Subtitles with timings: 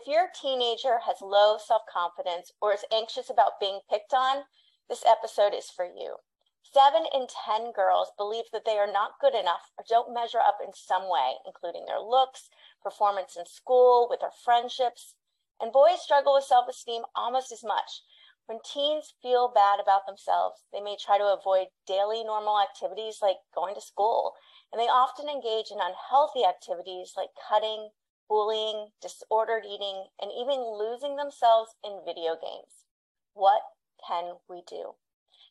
[0.00, 4.44] If your teenager has low self confidence or is anxious about being picked on,
[4.88, 6.16] this episode is for you.
[6.62, 10.56] Seven in 10 girls believe that they are not good enough or don't measure up
[10.64, 12.48] in some way, including their looks,
[12.82, 15.16] performance in school, with their friendships.
[15.60, 18.00] And boys struggle with self esteem almost as much.
[18.46, 23.36] When teens feel bad about themselves, they may try to avoid daily normal activities like
[23.54, 24.32] going to school,
[24.72, 27.90] and they often engage in unhealthy activities like cutting,
[28.30, 32.86] bullying, disordered eating, and even losing themselves in video games.
[33.34, 33.60] What
[34.06, 34.94] can we do?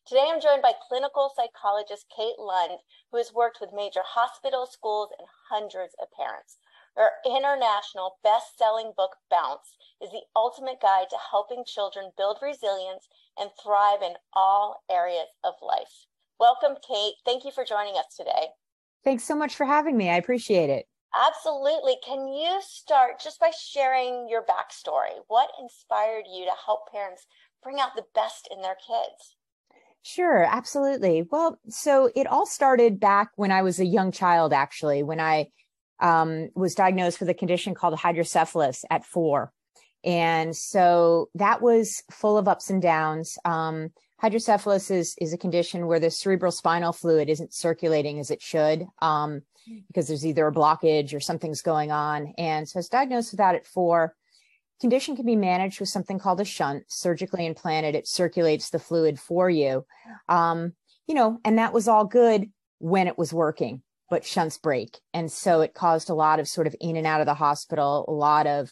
[0.08, 2.80] Today I'm joined by clinical psychologist Kate Lund,
[3.11, 6.58] who has worked with major hospitals, schools, and hundreds of parents.
[6.95, 13.52] Her international best-selling book, Bounce, is the ultimate guide to helping children build resilience and
[13.61, 16.08] thrive in all areas of life.
[16.39, 17.14] Welcome, Kate.
[17.25, 18.55] Thank you for joining us today.
[19.03, 20.09] Thanks so much for having me.
[20.09, 20.88] I appreciate it.
[21.15, 21.97] Absolutely.
[22.05, 25.17] Can you start just by sharing your backstory?
[25.27, 27.25] What inspired you to help parents
[27.63, 29.35] bring out the best in their kids?
[30.02, 31.27] Sure, absolutely.
[31.30, 35.49] Well, so it all started back when I was a young child, actually, when I
[35.99, 39.52] um, was diagnosed with a condition called hydrocephalus at four.
[40.03, 43.37] And so that was full of ups and downs.
[43.43, 43.89] Um,
[44.21, 48.85] hydrocephalus is, is a condition where the cerebral spinal fluid isn't circulating as it should.
[49.02, 49.41] Um,
[49.87, 52.33] because there's either a blockage or something's going on.
[52.37, 54.15] And so I was diagnosed with that at four.
[54.79, 57.95] Condition can be managed with something called a shunt, surgically implanted.
[57.95, 59.85] It circulates the fluid for you.
[60.29, 60.73] Um,
[61.07, 64.99] you know, and that was all good when it was working, but shunts break.
[65.13, 68.05] And so it caused a lot of sort of in and out of the hospital,
[68.08, 68.71] a lot of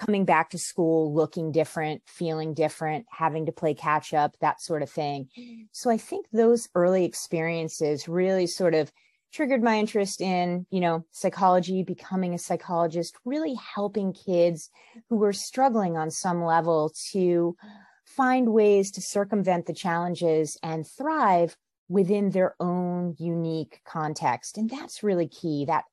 [0.00, 4.82] coming back to school looking different, feeling different, having to play catch up, that sort
[4.82, 5.28] of thing.
[5.70, 8.90] So I think those early experiences really sort of
[9.32, 14.70] triggered my interest in, you know, psychology, becoming a psychologist, really helping kids
[15.08, 17.56] who were struggling on some level to
[18.04, 21.56] find ways to circumvent the challenges and thrive
[21.88, 24.58] within their own unique context.
[24.58, 25.84] And that's really key that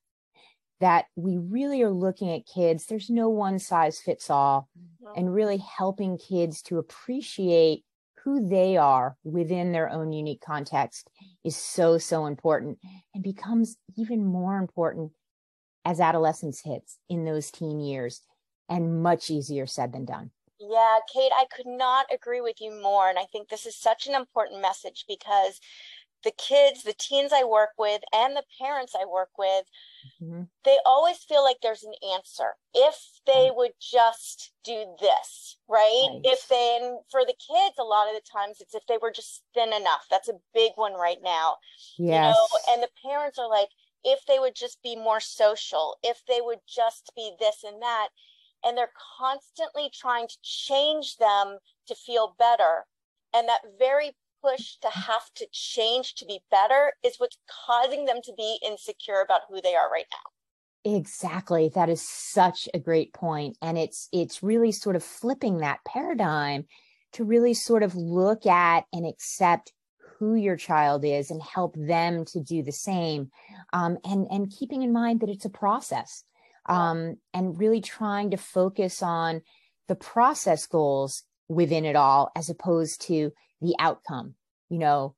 [0.80, 2.86] that we really are looking at kids.
[2.86, 4.70] There's no one size fits all
[5.16, 7.84] and really helping kids to appreciate
[8.24, 11.10] who they are within their own unique context
[11.44, 12.78] is so, so important
[13.14, 15.12] and becomes even more important
[15.86, 18.22] as adolescence hits in those teen years
[18.68, 20.32] and much easier said than done.
[20.60, 23.10] Yeah, Kate, I could not agree with you more.
[23.10, 25.60] And I think this is such an important message because
[26.24, 29.66] the kids, the teens I work with, and the parents I work with,
[30.22, 30.44] mm-hmm.
[30.66, 32.56] they always feel like there's an answer.
[32.74, 36.08] If they would just do this, right?
[36.10, 36.22] right?
[36.24, 39.12] If they, and for the kids, a lot of the times it's if they were
[39.12, 40.06] just thin enough.
[40.10, 41.56] That's a big one right now.
[41.98, 42.14] Yes.
[42.14, 43.70] You know, and the parents are like,
[44.04, 48.10] if they would just be more social, if they would just be this and that.
[48.66, 52.86] And they're constantly trying to change them to feel better.
[53.34, 58.20] And that very push to have to change to be better is what's causing them
[58.24, 60.96] to be insecure about who they are right now.
[60.96, 61.70] Exactly.
[61.74, 63.14] That is such a great.
[63.62, 66.66] And it's it's really sort of flipping that paradigm
[67.14, 69.74] to really sort of look at and accept
[70.18, 73.30] who your child is and help them to do the same.
[73.74, 76.24] Um, and and keeping in mind that it's a process.
[76.66, 79.42] Um, and really trying to focus on
[79.88, 84.36] the process goals within it all as opposed to the outcome.
[84.70, 85.16] You know,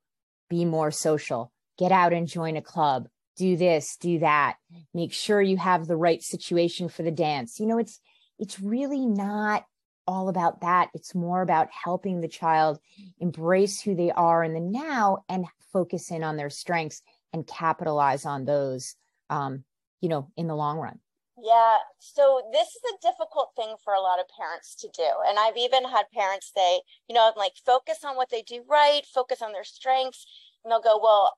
[0.49, 4.57] be more social, get out and join a club, do this, do that,
[4.93, 7.59] make sure you have the right situation for the dance.
[7.59, 7.99] You know, it's
[8.39, 9.65] it's really not
[10.07, 10.89] all about that.
[10.93, 12.79] It's more about helping the child
[13.19, 17.01] embrace who they are in the now and focus in on their strengths
[17.33, 18.95] and capitalize on those,
[19.29, 19.63] um,
[20.01, 20.99] you know, in the long run.
[21.41, 21.77] Yeah.
[21.97, 25.09] So this is a difficult thing for a lot of parents to do.
[25.27, 28.63] And I've even had parents say, you know, I'm like, focus on what they do
[28.69, 30.25] right, focus on their strengths.
[30.63, 31.33] And they'll go, well,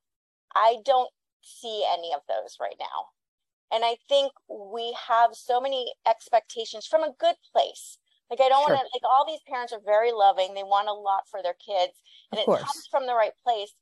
[0.53, 1.09] I don't
[1.41, 3.07] see any of those right now.
[3.71, 7.97] And I think we have so many expectations from a good place.
[8.29, 8.75] Like I don't sure.
[8.75, 10.53] want to like all these parents are very loving.
[10.53, 11.93] They want a lot for their kids
[12.31, 12.61] and of it course.
[12.61, 13.73] comes from the right place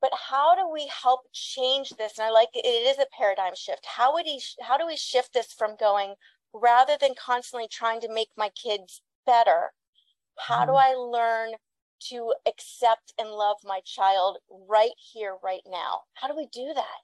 [0.00, 3.84] but how do we help change this and i like it is a paradigm shift
[3.96, 6.14] how would he how do we shift this from going
[6.52, 9.72] rather than constantly trying to make my kids better,
[10.36, 10.76] how do Mm-hmm.
[10.76, 11.52] I learn
[12.08, 14.38] to accept and love my child
[14.68, 16.02] right here, right now?
[16.14, 16.98] How do we do that?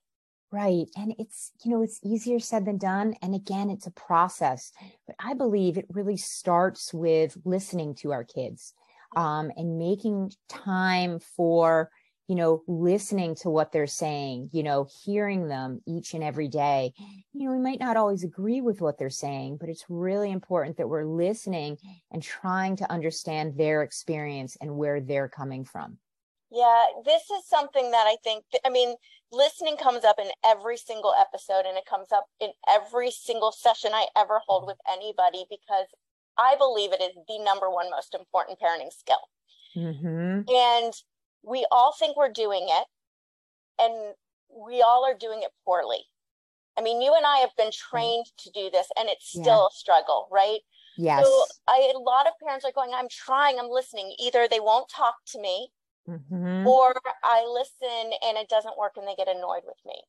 [0.52, 0.86] Right.
[0.96, 3.14] And it's, you know, it's easier said than done.
[3.20, 4.72] And again, it's a process.
[5.06, 8.72] But I believe it really starts with listening to our kids
[9.16, 11.90] um, and making time for,
[12.28, 16.92] you know, listening to what they're saying, you know, hearing them each and every day.
[17.32, 20.76] You know, we might not always agree with what they're saying, but it's really important
[20.76, 21.78] that we're listening
[22.10, 25.98] and trying to understand their experience and where they're coming from.
[26.50, 28.94] Yeah, this is something that I think, I mean,
[29.30, 33.90] listening comes up in every single episode and it comes up in every single session
[33.92, 35.86] I ever hold with anybody because
[36.38, 39.20] I believe it is the number one most important parenting skill.
[39.76, 40.48] Mm-hmm.
[40.48, 40.92] And
[41.46, 42.86] we all think we're doing it
[43.80, 44.14] and
[44.50, 46.04] we all are doing it poorly.
[46.76, 49.42] I mean, you and I have been trained to do this and it's Yeah.
[49.42, 50.60] still a struggle, right?
[50.98, 51.24] Yes.
[51.24, 54.14] So I a lot of parents are going, I'm trying, I'm listening.
[54.18, 55.72] Either they won't talk to me
[56.08, 56.66] mm-hmm.
[56.66, 60.02] or I listen and it doesn't work and they get annoyed with me.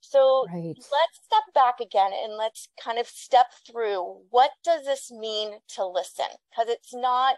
[0.00, 0.76] So Right.
[0.76, 5.86] let's step back again and let's kind of step through what does this mean to
[5.86, 6.26] listen?
[6.50, 7.36] Because it's not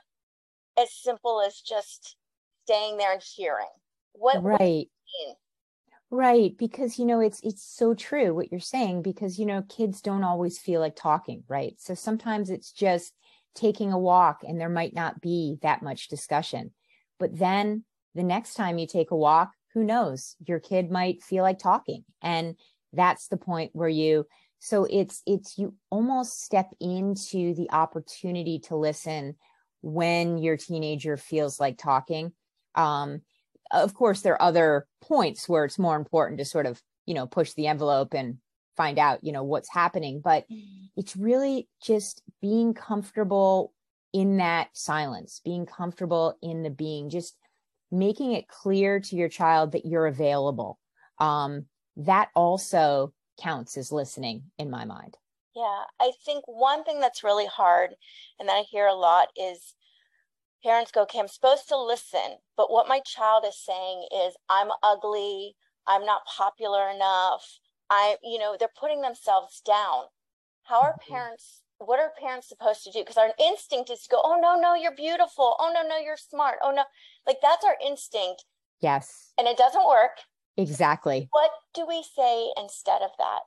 [0.76, 2.16] as simple as just
[2.64, 3.66] staying there and hearing.
[4.12, 4.88] What, what Right.
[5.20, 5.34] mean?
[6.10, 10.00] Right, because you know it's it's so true what you're saying because you know kids
[10.00, 11.74] don't always feel like talking, right?
[11.78, 13.12] So sometimes it's just
[13.54, 16.72] taking a walk and there might not be that much discussion.
[17.18, 17.84] But then
[18.14, 20.36] the next time you take a walk, who knows?
[20.46, 22.04] Your kid might feel like talking.
[22.22, 22.56] And
[22.92, 24.26] that's the point where you
[24.60, 29.34] so it's it's you almost step into the opportunity to listen
[29.82, 32.32] when your teenager feels like talking.
[32.74, 33.22] Um
[33.70, 37.26] of course there are other points where it's more important to sort of you know
[37.26, 38.38] push the envelope and
[38.76, 40.44] find out you know what's happening but
[40.96, 43.72] it's really just being comfortable
[44.12, 47.36] in that silence being comfortable in the being just
[47.90, 50.78] making it clear to your child that you're available.
[51.18, 51.66] Um
[51.96, 55.16] that also counts as listening in my mind.
[55.54, 57.94] Yeah, I think one thing that's really hard
[58.38, 59.74] and that I hear a lot is
[60.64, 64.70] parents go, okay, I'm supposed to listen, but what my child is saying is, I'm
[64.82, 65.56] ugly,
[65.86, 67.60] I'm not popular enough.
[67.90, 70.06] I, you know, they're putting themselves down.
[70.64, 71.10] How are Mhm.
[71.10, 73.00] parents, what are parents supposed to do?
[73.00, 75.56] Because our instinct is to go, oh, no, no, you're beautiful.
[75.60, 76.58] Oh, no, no, you're smart.
[76.62, 76.84] Oh, no.
[77.26, 78.44] Like that's our instinct.
[78.80, 80.18] yes And it doesn't work.
[80.56, 83.42] exactly What do we say instead of that?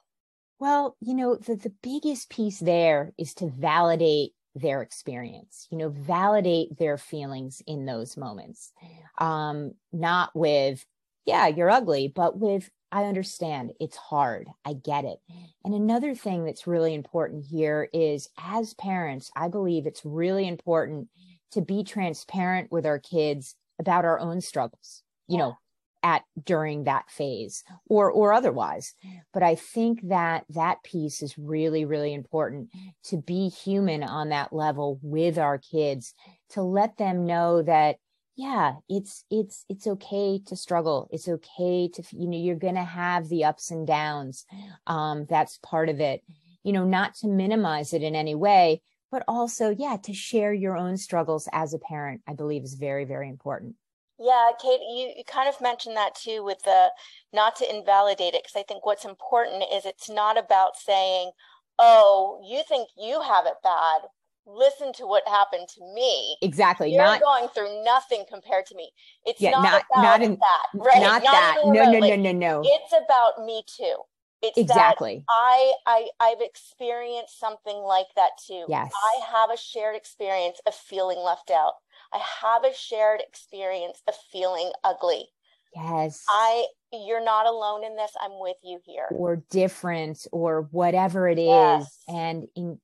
[0.60, 5.90] Well, you know, the, the biggest piece there is to validate their experience, you know,
[5.90, 8.72] validate their feelings in those moments.
[9.18, 10.86] Um, not with,
[11.26, 14.48] yeah, you're ugly, but with, I understand it's hard.
[14.64, 15.20] I get it.
[15.66, 21.10] And another thing that's really important here is as parents, I believe it's really important
[21.52, 25.44] to be transparent with our kids about our own struggles, you Yeah.
[25.44, 25.58] know,
[26.04, 28.94] at during that phase or or otherwise.
[29.34, 32.70] But i think that that piece is really really important
[33.06, 36.14] to be human on that level with our kids
[36.50, 37.98] to let them know that
[38.36, 41.10] yeah it's it's it's okay to struggle.
[41.12, 44.46] It's okay to you know you're to have the ups and downs
[44.86, 46.24] um that's part of it.
[46.64, 50.78] You know not to minimize it in any way but also yeah to share your
[50.78, 53.76] own struggles as a parent i believe is very very important
[54.20, 56.90] Yeah, Kate, you, you kind of mentioned that too with the
[57.34, 61.32] not to invalidate it, because I think what's important is it's not about saying,
[61.80, 64.02] oh, you think you have it bad.
[64.48, 66.38] Listen to what happened to me.
[66.42, 68.92] exactly You're not going through nothing compared to me.
[69.26, 71.02] It's Yeah, not, not- about not in- that, right?
[71.02, 73.96] not, that even no no no no no It's about me too.
[74.42, 78.66] It's that exactly I, I I've experienced something like that too.
[78.70, 78.92] Yes.
[78.94, 81.74] I have a shared experience of feeling left out.
[82.14, 85.28] I have a shared experience of feeling ugly.
[85.76, 88.12] yes I you're not alone in this.
[88.22, 89.08] I'm with you here.
[89.12, 91.98] or different or whatever it is Yes.
[92.08, 92.80] and in,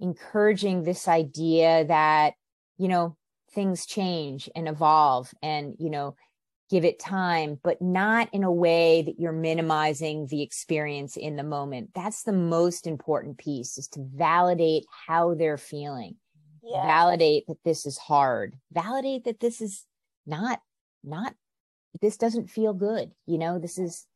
[0.00, 2.34] encouraging this idea that
[2.78, 3.16] you know
[3.54, 6.16] things change and evolve and you know
[6.70, 11.42] give it time but not in a way that you're minimizing the experience in the
[11.44, 16.16] moment that's the most important piece is to validate how they're feeling
[16.66, 16.86] Yeah.
[16.86, 19.84] validate that this is hard validate that this is
[20.26, 20.60] not
[21.02, 21.34] not
[22.00, 24.06] this doesn't feel good you know this is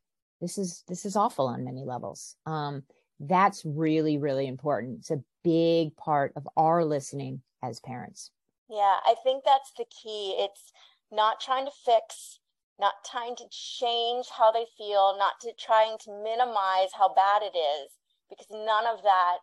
[0.41, 2.83] this is this is awful on many levels um
[3.21, 8.31] that's really really important it's a big part of our listening as parents
[8.69, 10.37] Yeah, I think that's the key.
[10.39, 10.73] It's
[11.11, 12.39] not trying to fix,
[12.79, 17.57] not trying to change how they feel, not to trying to minimize how bad it
[17.57, 17.91] is,
[18.29, 19.39] because none of that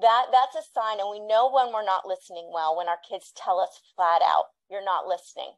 [0.00, 3.32] that that's a sign and we know when we're not listening well when our kids
[3.36, 5.52] tell us flat out you're not listening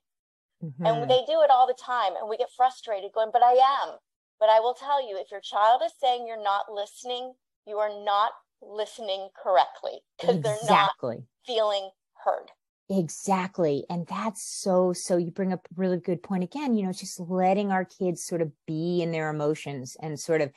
[0.62, 0.86] mm-hmm.
[0.86, 3.96] and they do it all the time and we get frustrated going but i am
[4.38, 7.32] but i will tell you if your child is saying you're not listening
[7.66, 10.66] you are not listening correctly because exactly.
[10.66, 11.90] they're not feeling
[12.24, 12.50] heard
[12.90, 13.84] Exactly.
[13.90, 17.20] And that's so, so you bring up a really good point again, you know, just
[17.20, 20.50] letting our kids sort of be in their emotions and sort of,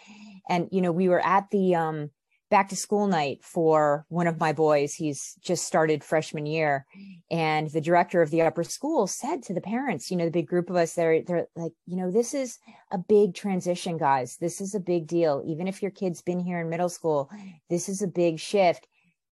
[0.47, 2.09] and, you know, we were at the, um,
[2.51, 4.93] back to school night for one of my boys.
[4.93, 6.85] He's just started freshman year.
[7.31, 10.47] And the director of the upper school said to the parents, you know, the big
[10.47, 12.59] group of us there, they're like, you know, this is
[12.91, 14.37] a big transition, guys.
[14.37, 15.41] This is a big deal.
[15.47, 17.31] Even if your kid's been here in middle school,
[17.69, 18.85] this is a big shift.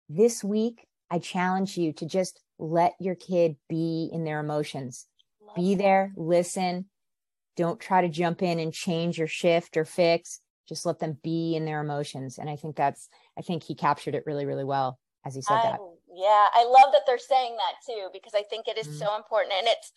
[0.08, 5.06] This week, I challenge you to just let your kid be in their emotions.
[5.46, 6.86] Love be there, listen.
[7.58, 10.40] Don't try to jump in and change or shift or fix.
[10.72, 12.38] Just let them be in their emotions.
[12.38, 15.54] And I think that's, I think he captured it really, really well as he said
[15.54, 15.80] I, that.
[16.14, 18.98] Yeah, I love that they're saying that too, because I think it is mm-hmm.
[18.98, 19.92] so important and it's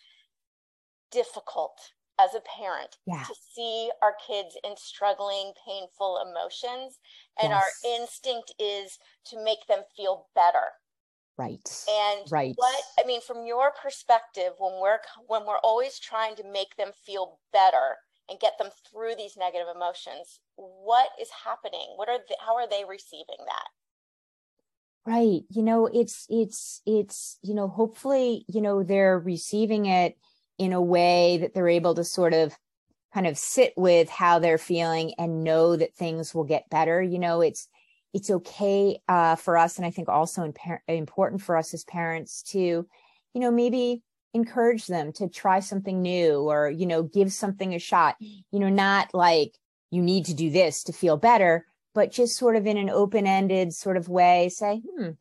[1.12, 1.80] difficult
[2.20, 3.24] as a parent yeah.
[3.24, 7.00] to see our kids in struggling, painful emotions.
[7.42, 7.62] And yes.
[7.62, 10.72] our instinct is to make them feel better
[11.38, 11.86] Right.
[11.90, 12.54] And right.
[12.56, 16.92] what I mean from your perspective when we're when we're always trying to make them
[17.06, 17.98] feel better
[18.30, 21.94] and get them through these negative emotions, what is happening?
[21.96, 23.68] What are the, how are they receiving that?
[25.06, 25.42] Right.
[25.50, 30.18] You know, it's it's it's you know, hopefully, you know, they're receiving it
[30.58, 32.58] in a way that they're able to sort of
[33.14, 37.02] kind of sit with how they're feeling and know that things will get better.
[37.02, 37.68] You know, it's
[38.14, 42.42] it's okay uh, for us, and I think also imp- important for us as parents
[42.52, 42.88] to, you
[43.36, 44.02] know, maybe
[44.36, 48.16] encourage them to try something new or you know give something a shot.
[48.20, 49.56] You know, not like
[49.90, 53.74] you need to do this to feel better, but just sort of in an open-ended
[53.74, 55.12] sort of way, say, hmm,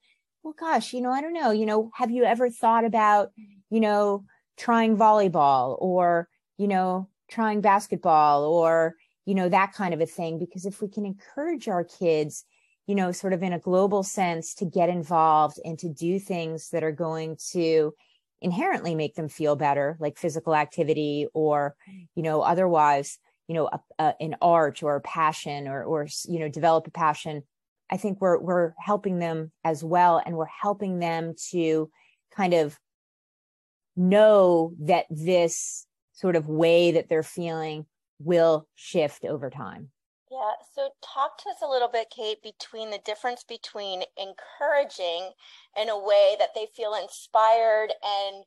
[0.43, 3.31] well, gosh, you know, I don't know, you know, have you ever thought about,
[3.71, 4.25] you know,
[4.57, 6.29] trying volleyball or
[6.59, 8.95] you know trying basketball or
[9.25, 12.45] you know that kind of a thing because if we can encourage our kids
[12.87, 16.71] you know, sort of in a global sense to get involved and to do things
[16.71, 17.95] that are going to
[18.45, 21.75] inherently make them feel better, like physical activity or,
[22.15, 26.39] you know, otherwise, you know, a, a, an art or a passion or, or, you
[26.39, 27.43] know, develop a passion.
[27.91, 30.23] I think we're, we're helping them as well.
[30.25, 31.91] And we're helping them to
[32.37, 32.79] kind of
[33.97, 37.87] know that this sort of way that they're feeling
[38.19, 39.89] will shift over time.
[40.35, 45.31] Yeah, so talk to us a little bit, Kate, between the difference between encouraging
[45.81, 48.45] in a way that they feel inspired and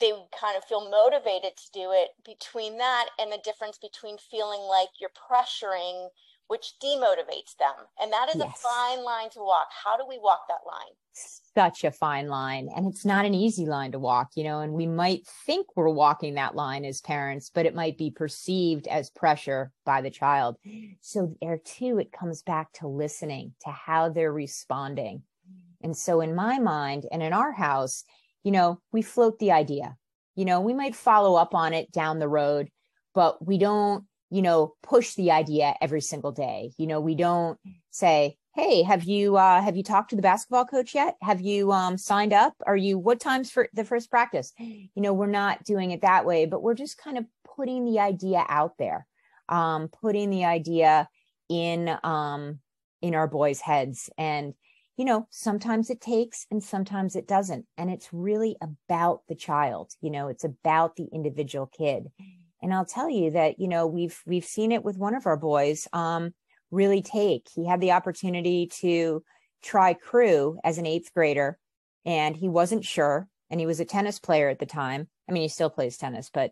[0.00, 4.60] they kind of feel motivated to do it, between that and the difference between feeling
[4.68, 6.08] like you're pressuring
[6.48, 7.88] which demotivates them.
[7.98, 8.60] And that is yes.
[8.60, 9.68] a fine line to walk.
[9.84, 10.92] How do we walk that line?
[11.56, 12.68] Such a fine line.
[12.74, 15.88] And it's not an easy line to walk, you know, and we might think we're
[15.88, 20.56] walking that line as parents, but it might be perceived as pressure by the child.
[21.00, 25.22] So there too, it comes back to listening to how they're responding.
[25.82, 28.04] And so in my mind and in our house,
[28.42, 29.96] you know, we float the idea.
[30.34, 32.70] You know, we might follow up on it down the road,
[33.14, 36.72] but we don't you know, push the idea every single day.
[36.76, 37.56] You know, we don't
[37.90, 41.16] say, "Hey, have you uh have you talked to the basketball coach yet?
[41.22, 42.54] Have you um signed up?
[42.66, 44.52] Are you what times for the first practice?"
[44.96, 47.24] You know, we're not doing it that way, but we're just kind of
[47.56, 49.06] putting the idea out there.
[49.48, 51.08] Um putting the idea
[51.48, 52.60] in um
[53.02, 54.54] in our boys' heads and
[54.96, 57.66] you know, sometimes it takes and sometimes it doesn't.
[57.76, 59.92] And it's really about the child.
[60.00, 62.12] You know, it's about the individual kid.
[62.62, 65.36] And I'll tell you that, you know, we've we've seen it with one of our
[65.36, 66.32] boys um,
[66.74, 67.48] really take.
[67.54, 69.22] He had the opportunity to
[69.62, 71.58] try crew as an eighth grader,
[72.04, 73.28] and he wasn't sure.
[73.50, 75.08] And he was a tennis player at the time.
[75.28, 76.50] I mean, he still plays tennis, but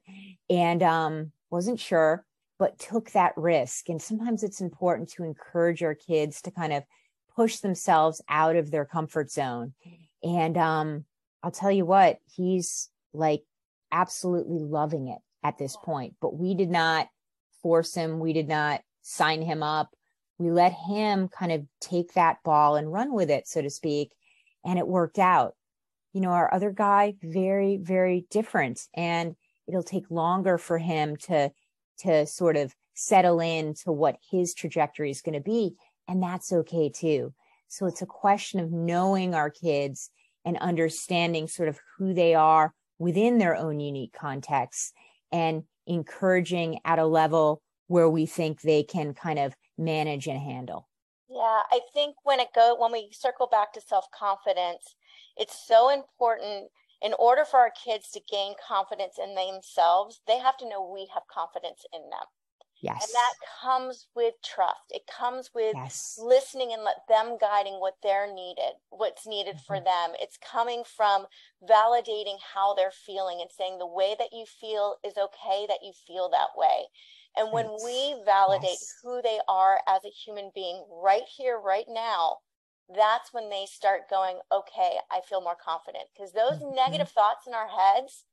[0.48, 2.24] and um, wasn't sure,
[2.58, 3.88] but took that risk.
[3.88, 6.84] And sometimes it's important to encourage our kids to kind of
[7.34, 9.74] push themselves out of their comfort zone.
[10.22, 11.04] And um,
[11.42, 13.42] I'll tell you what, he's like
[13.90, 17.08] absolutely loving it at this point, but we did not
[17.62, 18.20] force him.
[18.20, 19.94] We did not sign him up.
[20.38, 24.12] We let him kind of take that ball and run with it, so to speak.
[24.64, 25.54] And it worked out.
[26.12, 28.80] You know, our other guy, very, very different.
[28.94, 29.34] And
[29.68, 31.50] it'll take longer for him to,
[32.00, 35.74] to sort of settle in to what his trajectory is going to be.
[36.08, 37.32] And that's okay too.
[37.68, 40.10] So it's a question of knowing our kids
[40.44, 44.92] and understanding sort of who they are within their own unique contexts
[45.30, 50.88] and encouraging at a level where we think they can kind of manage and handle.
[51.28, 54.94] Yeah, I think when it go when we circle back to self-confidence,
[55.36, 56.68] it's so important
[57.00, 61.08] in order for our kids to gain confidence in themselves, they have to know we
[61.12, 62.26] have confidence in them.
[62.80, 63.04] Yes.
[63.04, 64.90] And that comes with trust.
[64.90, 66.18] It comes with yes.
[66.20, 69.66] listening and let them guiding what they're needed, what's needed mm-hmm.
[69.66, 70.16] for them.
[70.20, 71.26] It's coming from
[71.62, 75.92] validating how they're feeling and saying the way that you feel is okay that you
[76.06, 76.86] feel that way.
[77.42, 77.78] And when right.
[77.84, 78.94] we validate yes.
[79.02, 82.36] who they are as a human being right here, right now,
[82.94, 86.04] that's when they start going, okay, I feel more confident.
[86.14, 86.76] Because those mm-hmm.
[86.76, 88.24] negative thoughts in our heads,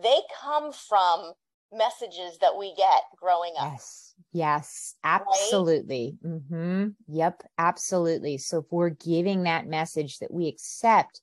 [0.00, 1.32] they come from
[1.72, 3.72] messages that we get growing up.
[3.72, 4.14] Yes.
[4.32, 6.16] Yes, absolutely.
[6.22, 6.32] Right?
[6.32, 6.88] Mm-hmm.
[7.08, 8.38] Yep, absolutely.
[8.38, 11.20] So if we're giving that message that we accept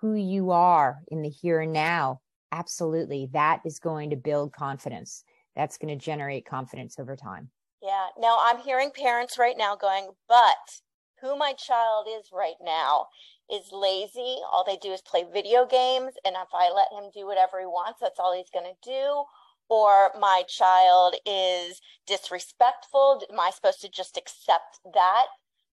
[0.00, 2.20] who you are in the here and now,
[2.52, 5.24] absolutely, that is going to build confidence.
[5.56, 7.50] That's going to generate confidence over time.
[7.82, 8.08] Yeah.
[8.18, 10.80] Now I'm hearing parents right now going, but
[11.20, 13.06] who my child is right now
[13.50, 14.36] is lazy.
[14.52, 16.12] All they do is play video games.
[16.24, 19.24] And if I let him do whatever he wants, that's all he's going to do
[19.70, 23.22] or my child is disrespectful.
[23.30, 25.26] Am I supposed to just accept that?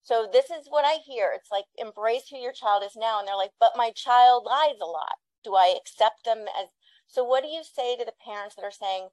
[0.03, 1.31] So this is what I hear.
[1.35, 3.19] It's like embrace who your child is now.
[3.19, 5.17] And they're like, but my child lies a lot.
[5.43, 6.69] Do I accept them as
[7.09, 9.07] so what do you say to the parents that are saying,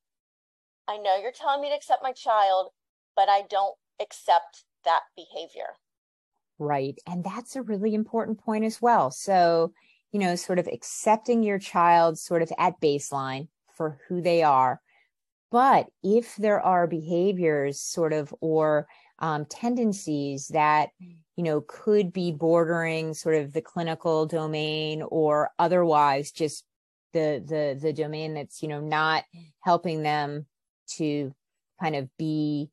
[0.89, 2.71] I know you're telling me to accept my child,
[3.17, 5.75] but I don't accept that behavior?
[6.59, 6.99] Right.
[7.07, 9.11] And that's a really important point as well.
[9.11, 9.73] So,
[10.13, 14.81] you know, sort of accepting your child sort of at baseline for who they are.
[15.51, 18.87] But if there are behaviors sort of or
[19.19, 26.31] um, tendencies that, you know, could be bordering sort of the clinical domain or otherwise
[26.31, 26.65] just
[27.13, 29.23] the the the domain that's you know not
[29.61, 30.47] helping them
[30.87, 31.35] to
[31.81, 32.71] kind of be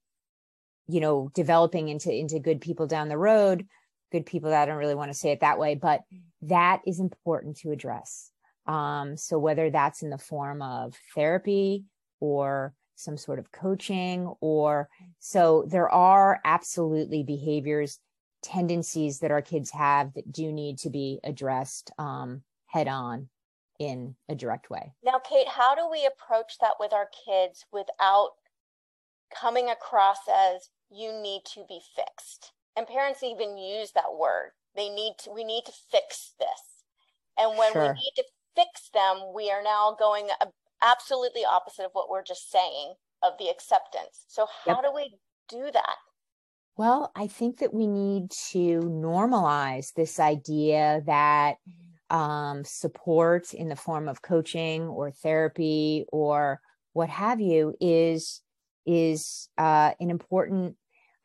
[0.88, 3.66] you know developing into into good people down the road
[4.12, 6.02] good people that i don't really want to say it that way but
[6.42, 8.32] that is important to address.
[8.68, 11.86] Um, so whether that's in the form of therapy
[12.20, 14.88] or some sort of coaching or
[15.20, 18.00] so there are absolutely behaviors
[18.44, 23.28] tendencies that our kids have that do need to be addressed um, head on
[23.82, 28.32] in a direct way now kate how do we approach that with our kids without
[29.34, 34.90] coming across as you need to be fixed and parents even use that word they
[34.90, 36.72] need to we need to fix this
[37.38, 37.82] and when sure.
[37.82, 38.24] we need to
[38.56, 40.28] fix them, we are now going
[40.82, 44.26] absolutely opposite of what we're just saying of the acceptance.
[44.28, 44.84] So, how yep.
[44.84, 45.16] do we
[45.50, 45.96] do that?
[46.78, 51.56] Well, I think that we need to normalize this idea that
[52.12, 56.60] um, support in the form of coaching or therapy or
[56.94, 58.42] what have you is
[58.86, 60.76] is uh, an important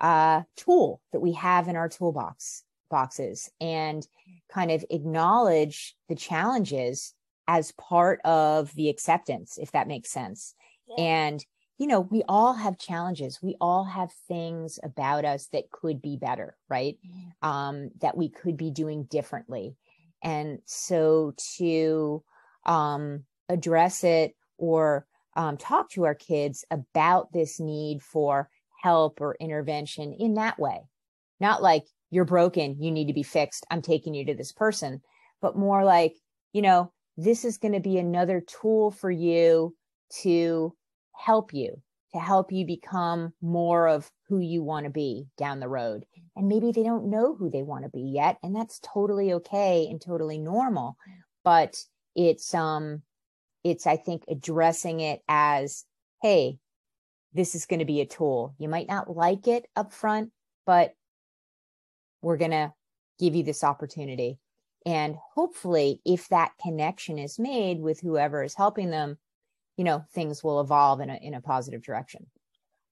[0.00, 4.06] uh, tool that we have in our toolbox boxes and
[4.52, 7.14] kind of acknowledge the challenges
[7.48, 10.54] as part of the acceptance, if that makes sense.
[10.86, 11.02] Yeah.
[11.02, 11.44] And,
[11.78, 13.40] you know, we all have challenges.
[13.42, 16.98] We all have things about us that could be better, right?
[17.04, 17.48] Mm-hmm.
[17.48, 19.76] Um, that we could be doing differently.
[20.26, 22.24] And so to
[22.64, 28.50] um, address it or um, talk to our kids about this need for
[28.82, 30.80] help or intervention in that way,
[31.38, 35.00] not like you're broken, you need to be fixed, I'm taking you to this person,
[35.40, 36.16] but more like,
[36.52, 39.76] you know, this is going to be another tool for you
[40.22, 40.74] to
[41.12, 41.80] help you,
[42.12, 46.04] to help you become more of who you want to be down the road.
[46.34, 48.38] And maybe they don't know who they want to be yet.
[48.42, 50.96] And that's totally okay and totally normal.
[51.44, 51.76] But
[52.14, 53.02] it's, um,
[53.64, 55.84] it's, I think, addressing it as,
[56.22, 56.58] hey,
[57.32, 58.54] this is going to be a tool.
[58.58, 60.30] You might not like it up front,
[60.64, 60.94] but
[62.22, 62.72] we're going to
[63.18, 64.38] give you this opportunity
[64.86, 69.18] and hopefully, if that connection is made with whoever is helping them,
[69.76, 72.26] you know, things will evolve in a, in a positive direction.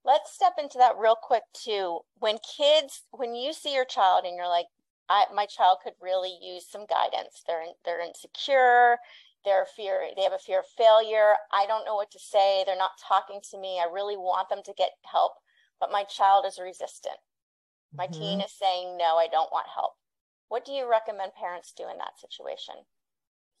[0.03, 1.99] Let's step into that real quick too.
[2.19, 4.67] When kids, when you see your child and you're like,
[5.09, 7.43] I, my child could really use some guidance.
[7.47, 8.97] They're they're insecure.
[9.43, 10.01] They're fear.
[10.15, 11.35] They have a fear of failure.
[11.53, 12.63] I don't know what to say.
[12.65, 13.79] They're not talking to me.
[13.79, 15.33] I really want them to get help,
[15.79, 17.17] but my child is resistant.
[17.93, 18.19] My mm-hmm.
[18.19, 19.17] teen is saying no.
[19.17, 19.93] I don't want help.
[20.49, 22.75] What do you recommend parents do in that situation?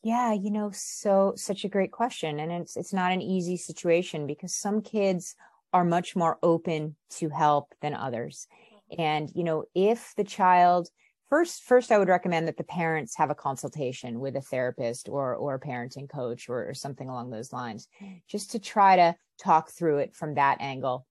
[0.03, 4.27] Yeah, you know, so such a great question and it's it's not an easy situation
[4.27, 5.35] because some kids
[5.73, 8.47] are much more open to help than others.
[8.91, 9.01] Mm-hmm.
[9.01, 10.89] And you know, if the child
[11.29, 15.35] first first I would recommend that the parents have a consultation with a therapist or
[15.35, 17.87] or a parenting coach or, or something along those lines
[18.27, 21.07] just to try to talk through it from that angle.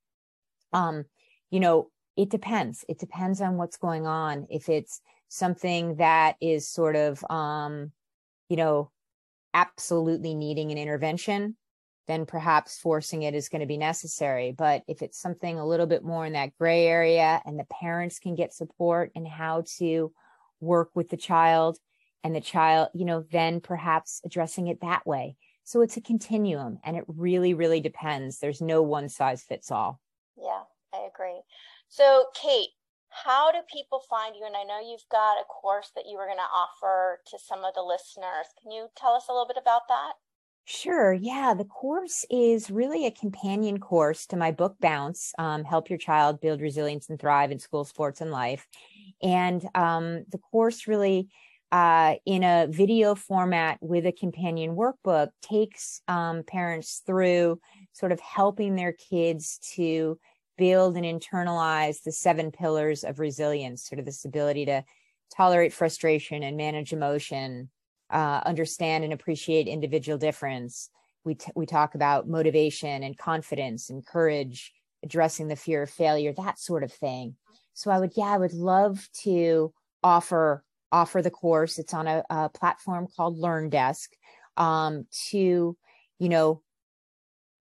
[0.72, 1.04] Um,
[1.50, 2.84] you know, it depends.
[2.88, 4.46] It depends on what's going on.
[4.50, 7.92] If it's something that is sort of, um,
[8.48, 8.90] you know,
[9.52, 11.56] absolutely needing an intervention,
[12.06, 14.52] then perhaps forcing it is going to be necessary.
[14.56, 18.18] But if it's something a little bit more in that gray area and the parents
[18.18, 20.12] can get support and how to
[20.60, 21.78] work with the child
[22.22, 25.36] and the child, you know, then perhaps addressing it that way.
[25.62, 28.38] So it's a continuum and it really, really depends.
[28.38, 30.00] There's no one size fits all.
[30.36, 31.40] Yeah, I agree.
[31.88, 32.68] So, Kate,
[33.24, 34.44] how do people find you?
[34.44, 37.64] And I know you've got a course that you were going to offer to some
[37.64, 38.46] of the listeners.
[38.60, 40.12] Can you tell us a little bit about that?
[40.66, 41.12] Sure.
[41.12, 41.54] Yeah.
[41.54, 46.40] The course is really a companion course to my book, Bounce um, Help Your Child
[46.40, 48.66] Build Resilience and Thrive in School, Sports, and Life.
[49.22, 51.28] And um, the course really,
[51.70, 57.60] uh, in a video format with a companion workbook, takes um, parents through
[57.92, 60.18] sort of helping their kids to
[60.56, 64.84] build and internalize the seven pillars of resilience, sort of this ability to
[65.34, 67.70] tolerate frustration and manage emotion,
[68.10, 70.90] uh, understand and appreciate individual difference.
[71.24, 76.32] We, t- we talk about motivation and confidence and courage, addressing the fear of failure,
[76.34, 77.36] that sort of thing.
[77.72, 80.62] So I would, yeah, I would love to offer
[80.92, 81.78] offer the course.
[81.78, 84.08] It's on a, a platform called LearnDesk
[84.56, 85.76] um, to,
[86.20, 86.62] you know,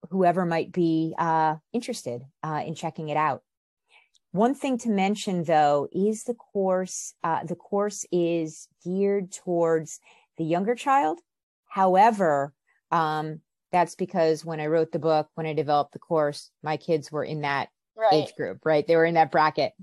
[0.10, 3.42] whoever might be uh, interested uh, in checking it out.
[4.32, 7.14] One thing to mention, though, is the course.
[7.24, 10.00] Uh, the course is geared towards
[10.38, 11.20] the younger child.
[11.68, 12.54] However,
[12.92, 17.12] um, that's because when I wrote the book, when I developed the course, my kids
[17.12, 18.14] were in that right.
[18.14, 18.86] age group, right?
[18.86, 19.74] They were in that bracket.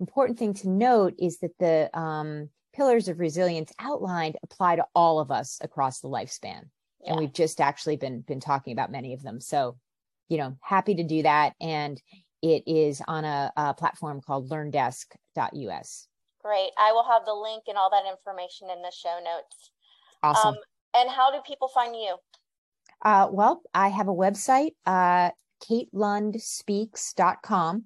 [0.00, 5.20] Important thing to note is that the um, pillars of resilience outlined apply to all
[5.20, 6.68] of us across the lifespan
[7.02, 7.10] yeah.
[7.10, 9.40] and we've just actually been been talking about many of them.
[9.40, 9.76] So
[10.28, 11.54] you know happy to do that.
[11.60, 12.00] And
[12.40, 16.08] it is on a, a platform called learndesk.us
[16.48, 16.70] great.
[16.78, 19.70] I will have the link and all that information in the show notes.
[20.22, 20.54] Awesome.
[20.54, 20.60] Um,
[20.94, 22.16] and how do people find you?
[23.04, 25.30] Uh, well i have a website uh,
[25.62, 27.84] katelundspeaks.com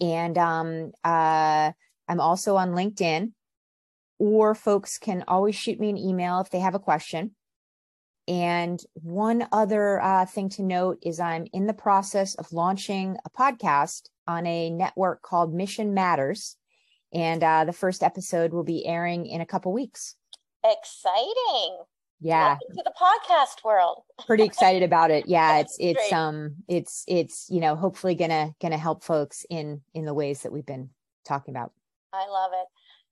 [0.00, 1.72] and um, uh,
[2.08, 3.32] i'm also on linkedin.
[4.20, 7.36] Or folks can always shoot me an email if they have a question
[8.28, 13.30] and one other uh, thing to note is I'm in the process of launching a
[13.30, 16.56] podcast on a network called Mission Matters.
[17.12, 20.14] And uh, the first episode will be airing in a couple weeks.
[20.62, 21.78] Exciting.
[22.20, 22.48] Yeah.
[22.48, 24.02] Welcome to the podcast world.
[24.26, 25.26] Pretty excited about it.
[25.26, 26.12] Yeah, it's it's great.
[26.12, 30.52] um it's it's you know hopefully gonna gonna help folks in in the ways that
[30.52, 30.90] we've been
[31.24, 31.72] talking about.
[32.12, 32.66] I love it.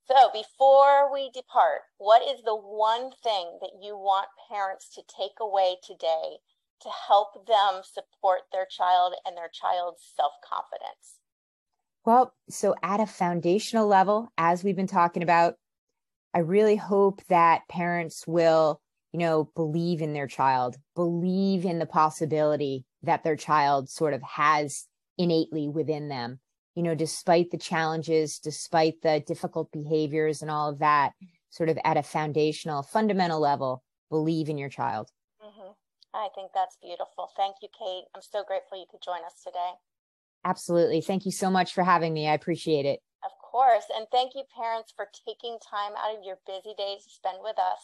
[0.08, 5.40] So before we depart, what is the one thing that you want parents to take
[5.40, 6.38] away today
[6.82, 11.18] to help them support their child and their child's self-confidence?
[12.04, 15.54] Well, so at a foundational level, as we've been talking about,
[16.32, 21.86] I really hope that parents will, you know, believe in their child, believe in the
[21.86, 24.86] possibility that their child sort of has
[25.18, 26.38] innately within them
[26.76, 31.12] you know, despite the challenges, despite the difficult behaviors and all of that,
[31.48, 35.10] sort of at a foundational, fundamental level, believe in your child.
[35.42, 35.72] Mm-hmm.
[36.12, 37.32] I think that's beautiful.
[37.34, 38.04] Thank you, Kate.
[38.14, 39.72] I'm so grateful you could join us today.
[40.44, 41.00] Absolutely.
[41.00, 42.28] Thank you so much for having me.
[42.28, 43.00] I appreciate it.
[43.24, 43.88] Of course.
[43.96, 47.56] And thank you, parents, for taking time out of your busy days to spend with
[47.58, 47.80] us.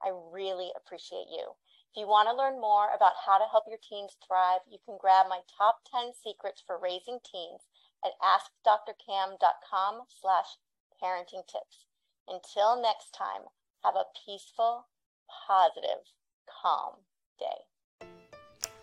[0.00, 1.50] I really appreciate you.
[1.90, 4.96] If you want to learn more about how to help your teens thrive, you can
[5.00, 7.66] grab my top 10 secrets for raising teens
[8.06, 10.46] at askdrcam.com slash
[11.02, 11.86] parenting tips.
[12.28, 13.42] Until next time,
[13.84, 14.86] have a peaceful,
[15.46, 16.06] positive,
[16.62, 16.94] calm
[17.38, 18.06] day.